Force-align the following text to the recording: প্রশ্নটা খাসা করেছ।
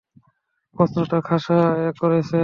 প্রশ্নটা 0.75 1.17
খাসা 1.27 1.57
করেছ। 1.99 2.31